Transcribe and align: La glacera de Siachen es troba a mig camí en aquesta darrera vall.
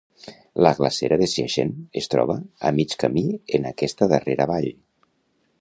La 0.67 0.71
glacera 0.79 1.19
de 1.23 1.27
Siachen 1.33 1.75
es 2.01 2.09
troba 2.15 2.39
a 2.71 2.73
mig 2.81 2.97
camí 3.05 3.27
en 3.59 3.71
aquesta 3.75 4.13
darrera 4.15 4.53
vall. 4.55 4.71